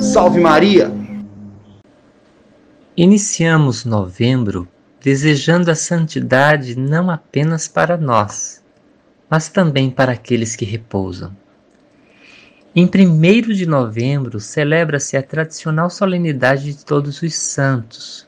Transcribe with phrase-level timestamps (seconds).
[0.00, 0.90] Salve Maria!
[2.96, 4.66] Iniciamos novembro
[5.02, 8.64] desejando a santidade não apenas para nós,
[9.28, 11.36] mas também para aqueles que repousam.
[12.74, 18.26] Em 1 de novembro celebra-se a tradicional solenidade de Todos os Santos.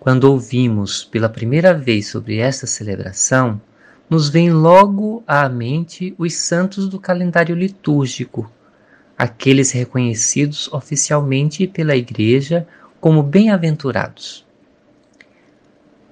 [0.00, 3.60] Quando ouvimos pela primeira vez sobre essa celebração,
[4.08, 8.50] nos vem logo à mente os santos do calendário litúrgico,
[9.16, 12.66] aqueles reconhecidos oficialmente pela Igreja
[13.00, 14.46] como bem-aventurados.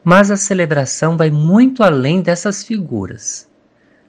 [0.05, 3.49] Mas a celebração vai muito além dessas figuras.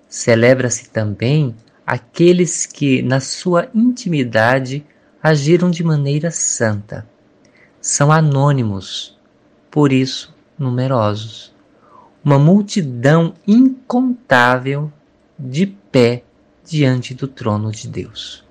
[0.09, 1.55] Celebra-se também
[1.85, 4.85] aqueles que, na sua intimidade,
[5.21, 7.07] agiram de maneira santa.
[7.79, 9.19] São anônimos,
[9.69, 11.52] por isso numerosos.
[12.23, 14.91] Uma multidão incontável
[15.37, 16.23] de pé
[16.63, 18.45] diante do trono de Deus.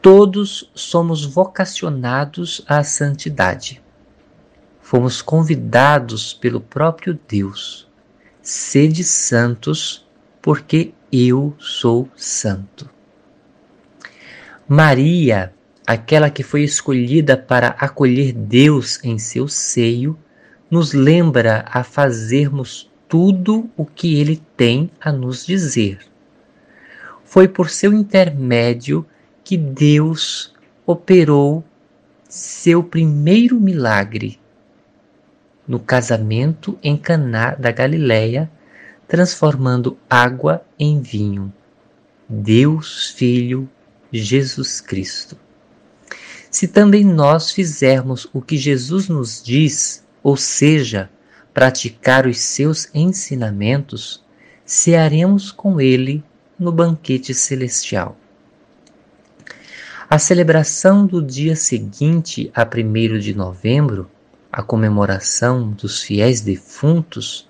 [0.00, 3.82] Todos somos vocacionados à santidade.
[4.80, 7.88] Fomos convidados pelo próprio Deus.
[8.40, 10.06] Sede santos,
[10.40, 12.88] porque eu sou santo.
[14.68, 15.52] Maria,
[15.84, 20.16] aquela que foi escolhida para acolher Deus em seu seio,
[20.70, 25.98] nos lembra a fazermos tudo o que ele tem a nos dizer.
[27.24, 29.06] Foi por seu intermédio
[29.44, 31.64] que Deus operou
[32.28, 34.38] seu primeiro milagre
[35.66, 38.50] no casamento em Caná da Galileia,
[39.08, 41.52] transformando água em vinho.
[42.28, 43.68] Deus Filho
[44.12, 45.36] Jesus Cristo.
[46.50, 51.08] Se também nós fizermos o que Jesus nos diz, ou seja,
[51.54, 54.24] praticar os seus ensinamentos,
[54.64, 56.20] cearemos com ele
[56.58, 58.16] no banquete celestial.
[60.10, 64.10] A celebração do dia seguinte a 1 de novembro,
[64.50, 67.48] a comemoração dos fiéis defuntos,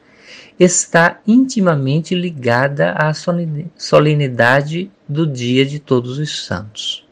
[0.61, 7.09] está intimamente ligada à solenidade do Dia de Todos os Santos.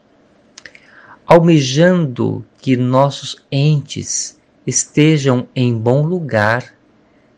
[1.25, 6.73] Almejando que nossos entes estejam em bom lugar,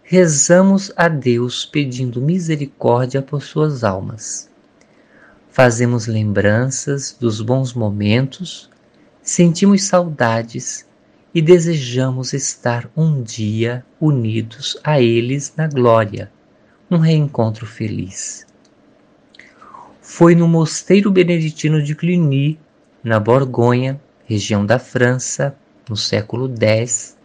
[0.04, 4.48] rezamos a Deus pedindo misericórdia por suas almas
[5.58, 8.70] fazemos lembranças dos bons momentos,
[9.24, 10.86] sentimos saudades
[11.34, 16.32] e desejamos estar um dia unidos a eles na glória,
[16.88, 18.46] num reencontro feliz.
[20.00, 22.60] Foi no mosteiro beneditino de Cluny,
[23.04, 25.58] na Borgonha, região da França,
[25.90, 27.17] no século X,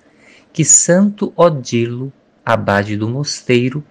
[0.52, 2.12] que Santo Odilo,
[2.44, 3.82] abade do mosteiro,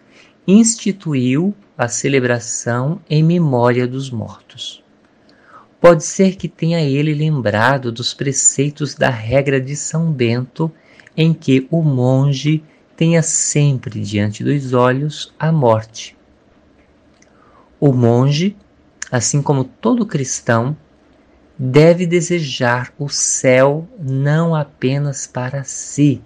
[0.47, 4.83] instituiu a celebração em memória dos mortos.
[5.79, 10.71] Pode ser que tenha ele lembrado dos preceitos da regra de São Bento,
[11.17, 12.63] em que o monge
[12.95, 16.15] tenha sempre diante dos olhos a morte.
[17.79, 18.55] O monge,
[19.11, 20.77] assim como todo cristão,
[21.57, 26.21] deve desejar o céu não apenas para si,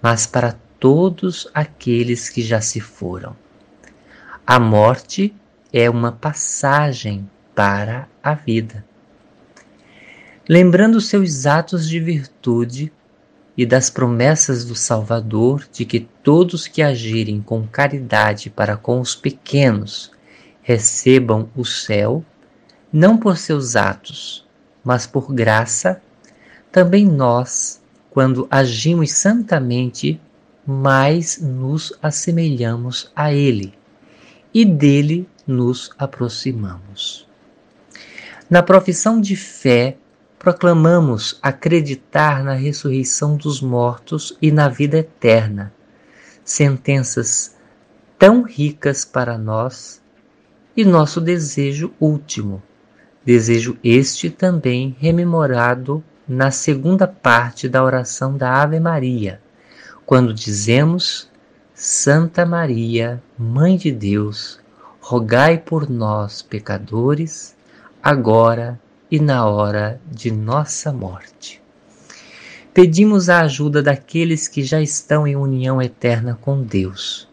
[0.00, 3.36] mas para todos aqueles que já se foram.
[4.46, 5.34] A morte
[5.72, 8.84] é uma passagem para a vida.
[10.48, 12.92] Lembrando seus atos de virtude
[13.56, 19.14] e das promessas do Salvador de que todos que agirem com caridade para com os
[19.14, 20.12] pequenos
[20.62, 22.24] recebam o céu,
[22.92, 24.46] não por seus atos,
[24.84, 26.00] mas por graça,
[26.70, 27.80] também nós,
[28.16, 30.18] quando agimos santamente,
[30.66, 33.74] mais nos assemelhamos a Ele
[34.54, 37.28] e dele nos aproximamos.
[38.48, 39.98] Na profissão de fé,
[40.38, 45.70] proclamamos acreditar na ressurreição dos mortos e na vida eterna,
[46.42, 47.54] sentenças
[48.18, 50.00] tão ricas para nós
[50.74, 52.62] e nosso desejo último,
[53.26, 59.40] desejo este também rememorado na segunda parte da oração da Ave Maria,
[60.04, 61.30] quando dizemos
[61.72, 64.58] Santa Maria, Mãe de Deus,
[65.00, 67.54] rogai por nós, pecadores,
[68.02, 68.80] agora
[69.10, 71.62] e na hora de nossa morte.
[72.74, 77.28] Pedimos a ajuda daqueles que já estão em união eterna com Deus.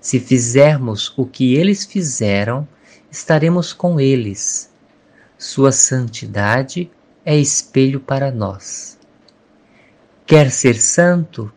[0.00, 2.66] Se fizermos o que eles fizeram,
[3.10, 4.70] estaremos com eles.
[5.36, 6.90] Sua santidade
[7.24, 8.98] é espelho para nós.
[10.26, 11.52] Quer ser santo?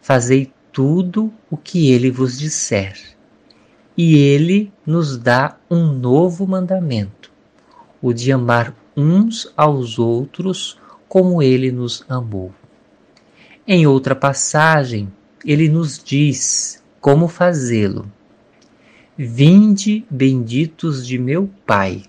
[0.00, 2.96] Fazei tudo o que ele vos disser,
[3.96, 7.32] E ele nos dá um novo mandamento,
[8.00, 10.78] o de amar uns aos outros
[11.08, 12.52] como ele nos amou.
[13.66, 15.12] Em outra passagem,
[15.44, 18.10] ele nos diz como fazê-lo.
[19.16, 22.04] Vinde, benditos de meu Pai,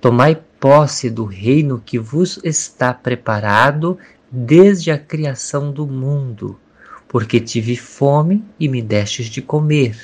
[0.00, 3.98] tomai posse do reino que vos está preparado
[4.32, 6.58] desde a criação do mundo,
[7.06, 9.94] porque tive fome e me destes de comer,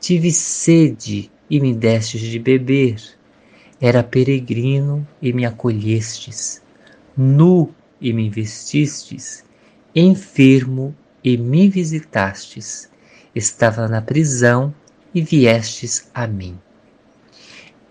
[0.00, 2.96] tive sede e me destes de beber,
[3.80, 6.60] era peregrino e me acolhestes,
[7.16, 9.44] nu e me vestistes,
[9.94, 10.92] enfermo
[11.22, 12.90] e me visitastes,
[13.32, 14.74] estava na prisão
[15.14, 16.58] e viestes a mim.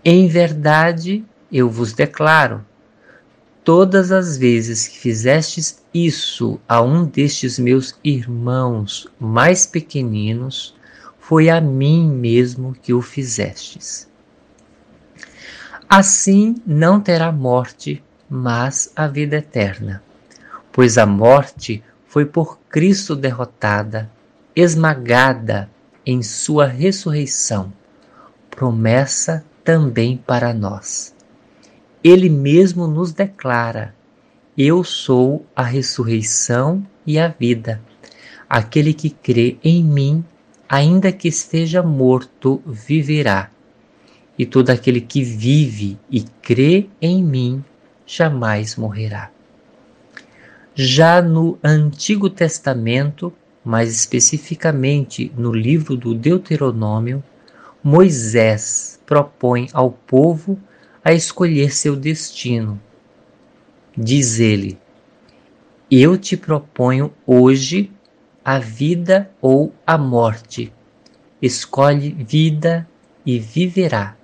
[0.04, 1.24] Em verdade,
[1.54, 2.66] eu vos declaro:
[3.62, 10.74] todas as vezes que fizestes isso a um destes meus irmãos mais pequeninos,
[11.20, 14.08] foi a mim mesmo que o fizestes.
[15.88, 20.02] Assim não terá morte, mas a vida eterna,
[20.72, 24.10] pois a morte foi por Cristo derrotada,
[24.56, 25.70] esmagada
[26.04, 27.72] em sua ressurreição,
[28.50, 31.13] promessa também para nós.
[32.04, 33.94] Ele mesmo nos declara:
[34.58, 37.80] Eu sou a ressurreição e a vida.
[38.46, 40.22] Aquele que crê em mim,
[40.68, 43.50] ainda que esteja morto, viverá.
[44.38, 47.64] E todo aquele que vive e crê em mim,
[48.06, 49.30] jamais morrerá.
[50.74, 53.32] Já no Antigo Testamento,
[53.64, 57.24] mais especificamente no livro do Deuteronômio,
[57.82, 60.58] Moisés propõe ao povo
[61.04, 62.80] a escolher seu destino.
[63.96, 64.78] Diz ele:
[65.90, 67.92] Eu te proponho hoje
[68.42, 70.72] a vida ou a morte.
[71.42, 72.88] Escolhe vida
[73.26, 74.16] e viverá.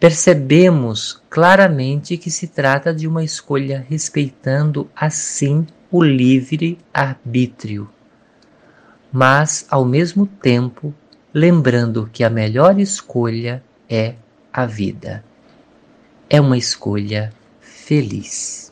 [0.00, 7.88] Percebemos claramente que se trata de uma escolha respeitando assim o livre arbítrio,
[9.10, 10.94] mas ao mesmo tempo
[11.32, 14.14] lembrando que a melhor escolha é
[14.58, 15.24] a vida.
[16.28, 18.67] É uma escolha feliz.